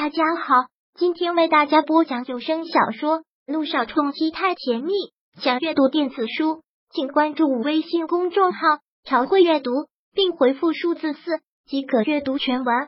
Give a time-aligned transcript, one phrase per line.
[0.00, 0.54] 大家好，
[0.94, 4.92] 今天为大家播讲有声小说《路上冲击太甜蜜》。
[5.42, 8.60] 想阅读电子书，请关注微信公众号
[9.02, 9.72] “朝会阅读”，
[10.14, 12.86] 并回复数字四即可阅读全文。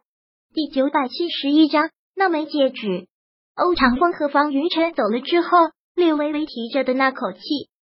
[0.55, 3.09] 第九百七十一章，那枚戒指。
[3.57, 5.59] 欧长风和方云晨走了之后，
[5.97, 7.41] 略微微提着的那口气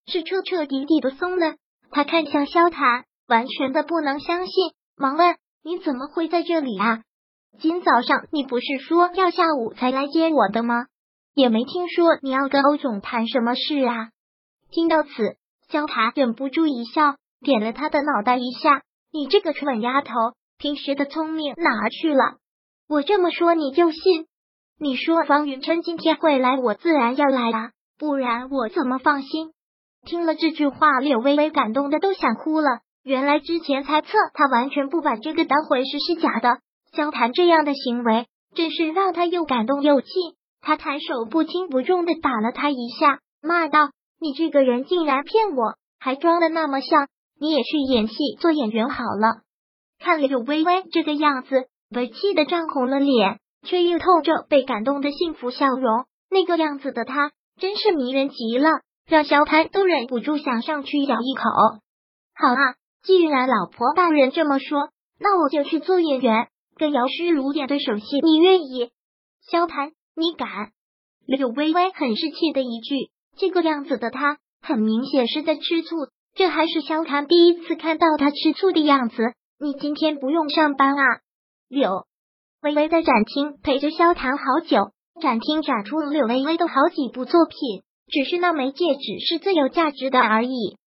[0.06, 1.56] 是彻彻底底的松了。
[1.90, 4.54] 他看向萧谈，完全的不能相信，
[4.96, 5.36] 忙问
[5.66, 7.02] ：“你怎么会在这里啊？”
[7.60, 10.88] 今早上你不是说要下午才来接我的吗？
[11.34, 14.10] 也没听说你要跟欧总谈什么事啊！
[14.72, 15.10] 听到此，
[15.70, 20.14] 萧塔忍不住一笑，点了他的脑袋一下：“你这个蠢丫头，
[20.58, 22.38] 平时的聪明哪儿去了？
[22.88, 24.28] 我这么说你就信？
[24.80, 29.52] 你说方云琛今天会来，我自然要来啊，不然我怎么放心？”
[30.06, 32.80] 听了这句话，柳微微感动的都想哭了。
[33.04, 36.60] 原来之前猜测他完全不把这个当回事是假的。
[36.96, 40.08] 萧谈这样的行为，真是让他又感动又气。
[40.62, 47.08] 他抬手不轻不重的打了他一下，骂道：“你这个人竟然骗我，还装的那么像！
[47.40, 49.42] 你也去演戏做演员好了。”
[50.00, 56.06] 看了柳微微这个样子，被气得涨红了脸，却又透着被感动的幸福笑容。
[56.32, 58.70] 那个样子的他，真是迷人极了，
[59.08, 61.44] 让萧谈都忍不住想上去咬一口。
[62.36, 66.48] 好啊，既然老婆大人这么说，那我就去做演员。
[66.76, 68.92] 跟姚诗如演对手戏，你愿意？
[69.50, 70.72] 萧谈，你敢？
[71.26, 75.96] 柳微微很是气的一句，这个样子的他，很明显是在吃醋。
[76.34, 79.24] 这还是萧谈第一次看到他吃醋的样子。
[79.58, 81.04] 你今天不用上班啊？
[81.70, 82.06] 柳
[82.62, 90.78] 微微在展厅陪着萧谈好久，展厅展出柳微微的好几部作品，只是那枚戒指是最有价值的而已。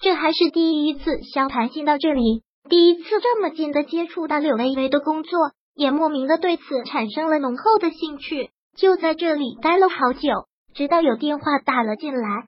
[0.00, 2.42] 这还是第一次萧谈进到这里。
[2.68, 8.50] 第一次这么近的接触到柳微微的工作，也莫名的对此产生了浓厚的兴趣。
[8.76, 12.46] 就在这里待了好久，直到有电话打了进来。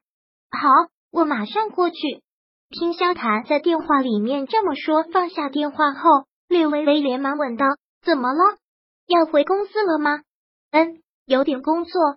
[0.50, 0.68] 好，
[1.10, 1.96] 我马上过去。
[2.70, 7.66] 听萧谈在电话里面这么说，放下电话后，柳微微连忙问道
[8.04, 8.56] ：“怎么了？
[9.06, 10.20] 要回公司了吗
[10.70, 12.16] ？”“嗯，有点工作。”“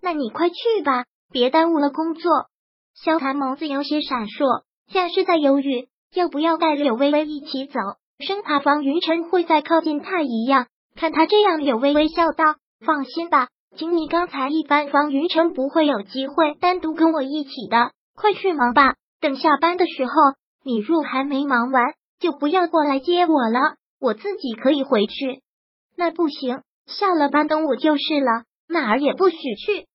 [0.00, 2.46] 那你快去吧，别耽误了工作。”
[2.94, 5.88] 萧谈眸子有些闪烁，像是在犹豫。
[6.14, 7.80] 要不要带柳微微一起走？
[8.20, 10.68] 生怕方云晨会再靠近他一样。
[10.94, 12.54] 看他这样，柳微微笑道
[12.86, 17.90] ：“放心吧，经你刚才一番，方云晨不会有机会单独跟我一起的。
[18.14, 20.12] 快去忙吧，等下班的时候，
[20.64, 25.40] 你若还没忙完，就不要过来接我了，我自己可以回去。
[25.96, 29.86] 那不行，下了班等我就是了，哪儿也不许去。”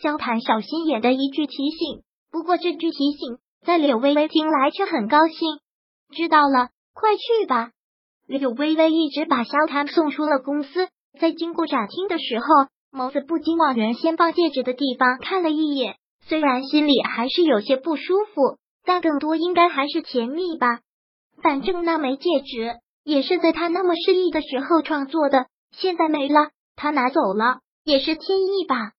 [0.00, 2.02] 萧谈小心眼的一句提醒。
[2.30, 3.38] 不过这句提醒。
[3.68, 5.58] 在柳微微听来却很高兴，
[6.16, 7.72] 知道了，快去吧。
[8.26, 10.88] 柳微微一直把萧谈送出了公司，
[11.20, 12.46] 在经过展厅的时候，
[12.90, 20.80] 眸子不禁往原先放戒指的地方看了一眼，虽然心里还是有些不舒服，但更多应该还是甜蜜吧。
[21.42, 22.72] 反正那枚戒指
[23.04, 28.92] 也是在他那么失意的时候创作的，现在没了，他拿走了也是天意吧。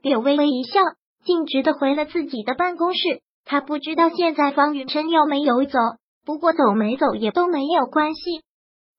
[0.00, 0.80] 柳微微一笑，
[1.26, 3.20] 径直的回了自己的办公室。
[3.44, 5.78] 他不知道现在方云琛有没有走，
[6.24, 8.42] 不过走没走也都没有关系，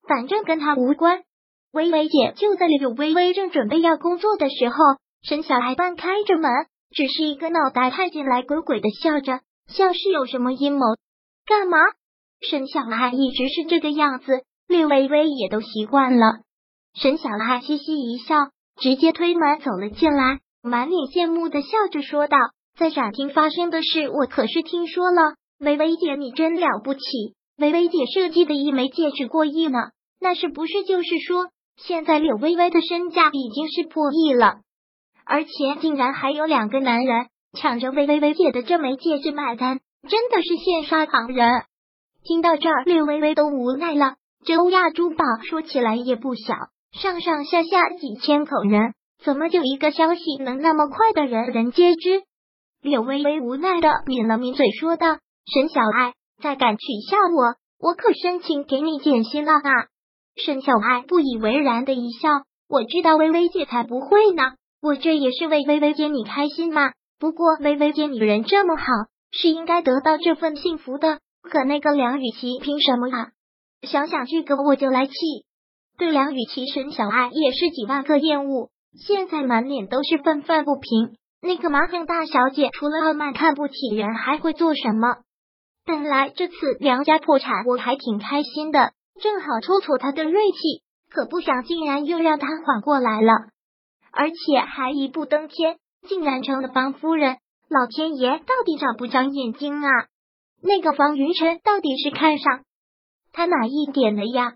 [0.06, 1.22] 反正跟他无关。
[1.72, 4.76] 微微姐就在柳微微正准备要工作的时候，
[5.22, 6.50] 沈小爱半开着门，
[6.90, 10.80] 只是一个脑袋探进来，鬼鬼的笑着，像是有什么阴谋。
[11.44, 11.78] 干嘛？
[12.40, 16.26] 沈小爱一直是这个样子，柳微微也都习惯了。
[16.94, 22.38] 沈小爱嘻嘻一笑，直接推门走了进来，满脸羡慕的笑着说道。
[22.78, 25.34] 在展厅发生的事，我可是听说了。
[25.58, 27.00] 微微姐，你真了不起！
[27.56, 29.78] 微微姐设计的一枚戒指过亿呢，
[30.20, 31.48] 那是不是就是说，
[31.78, 34.56] 现在柳微微的身价已经是破亿了？
[35.24, 35.50] 而且
[35.80, 37.28] 竟然还有两个男人
[37.58, 41.64] 抢着为微微姐的这枚戒指买单，真的是羡煞旁人。
[42.22, 44.16] 听到这儿，柳微微都无奈了。
[44.44, 46.54] 这欧亚珠宝说起来也不小，
[46.92, 48.92] 上上下下几千口人，
[49.24, 52.22] 怎么就一个消息能那么快的人人皆知？
[52.86, 55.18] 柳微微无奈的抿了抿嘴，说道
[55.52, 59.70] ：“沈小爱，再敢取笑我，我可申请给你减薪了啊！”
[60.40, 62.28] 沈小爱不以为然的一笑
[62.70, 66.92] ：“我知道微微姐才不会呢，我这也是为微微姐你开心嘛。
[67.18, 68.84] 不过微微姐你人这么好，
[69.32, 71.18] 是应该得到这份幸福的。
[71.42, 73.30] 可那个梁雨琪凭什么啊？
[73.82, 75.12] 想想这个我就来气。
[75.98, 85.16] 对梁雨琪，沈小爱也是几万个厌恶，现在满脸都是愤愤不平。”那个马亨大小姐除了傲慢看不起人，还会做什么？
[85.84, 90.82] 本来这次梁家破产，我还挺开心的，正好戳戳他的锐气。
[91.08, 93.32] 可不想，竟然又让他缓过来了。
[94.10, 95.76] 而且还一步登天，
[96.08, 97.36] 竟然成了方夫人。
[97.68, 99.88] 老天爷到底长不长眼睛啊？
[100.62, 102.62] 那个方云晨到底是看上
[103.32, 104.54] 他哪一点了呀？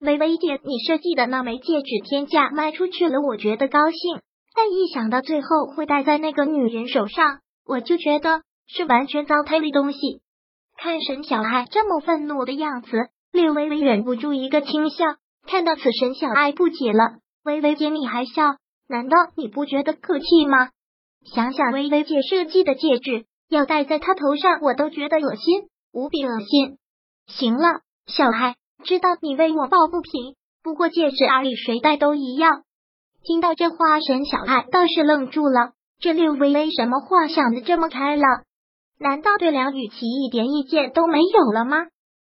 [0.00, 4.20] 微微姐，你设计的那枚戒指天价卖出去了，我觉得高兴。
[4.54, 10.22] 但一想到最后会戴在那个女人手上，我就觉得是完全糟蹋的东西。
[10.76, 15.04] 看沈小爱这么愤怒的样子，略微微忍不住一个轻笑。
[15.46, 18.56] 看到此，沈小爱不解了：“微微姐，你还笑？
[18.88, 20.70] 难道你不觉得可气吗？”
[21.34, 26.78] 想想微微姐设计的戒指要戴在她头上，我都觉得恶心，无比恶心。
[27.26, 32.64] 行了，小孩，知道你为我抱不平，不过戒指而已，谁戴都一样。
[33.22, 35.72] 听到这话，沈小爱倒是愣住了。
[35.98, 38.24] 这六微微什么话想的这么开了？
[38.98, 41.86] 难道对梁雨琪一点意见都没有了吗？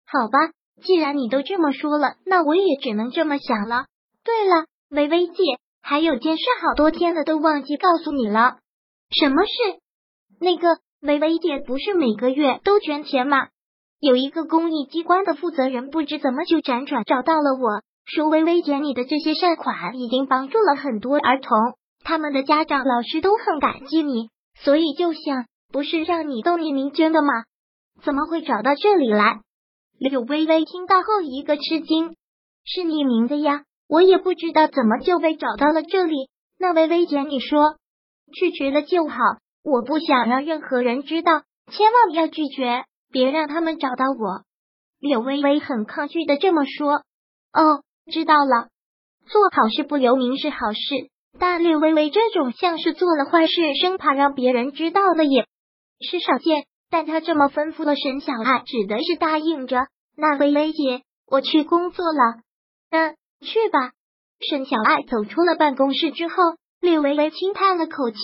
[0.07, 0.53] 好吧，
[0.83, 3.87] 既然你都这么说了，那我也只能这么想了。
[4.25, 5.35] 对了，微微姐，
[5.83, 8.59] 还有件事，好多天了都忘记告诉你了。
[9.11, 9.53] 什么事？
[10.41, 13.49] 那个微微姐不是每个月都捐钱吗？
[14.01, 21.51] 有一个公益机关的负责人不知怎么就辗转找到了我，说微微姐你的这些善款已经帮助了很多儿童，
[22.05, 27.29] 他们的家长老师都很感激你，所以就想不是让你都匿名捐的吗？
[28.03, 29.41] 怎么会找到这里来？
[29.99, 32.17] 柳微微听到后一个吃惊，
[32.65, 36.29] 是匿名的呀，我也不知道怎么就被找到了这里。
[36.59, 37.77] 那微微姐你说。
[38.33, 39.17] 拒绝了就好，
[39.63, 44.43] 我不想让任何人知道，千万不要拒绝，别让他们找到我。
[44.99, 47.03] 柳微微很抗拒的这么说。
[47.53, 48.69] 哦，知道了。
[49.27, 50.79] 做好事不留名是好事，
[51.39, 55.47] 但略微微这种像是做了坏事，生怕让别人知道的也
[56.01, 56.65] 是少见。
[56.91, 59.87] 但他这么吩咐了沈小爱，只得是答应着。
[60.17, 62.41] 那微微姐，我去工作了。
[62.91, 63.93] 嗯，去吧。
[64.41, 66.35] 沈小爱走出了办公室之后。
[66.81, 68.19] 略微微轻叹了口气。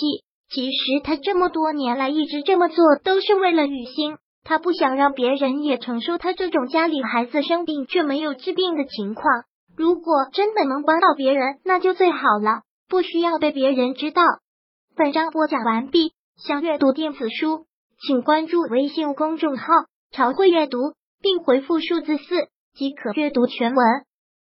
[0.50, 4.19] 其实他这么多年来一直这么做，都是为了雨欣。
[4.44, 9.44] 他不想让别人也承受他这种家里孩子生病却没有治病的情况。
[9.76, 14.22] 如果真的能帮到别人，那就最好了，不需要被别人知道。
[14.96, 16.12] 本章播讲完毕。
[16.43, 17.67] 想阅读电子书，
[18.00, 19.64] 请关注微信公众号
[20.11, 20.78] “朝会阅读”，
[21.20, 23.84] 并回复数字四即可阅读全文。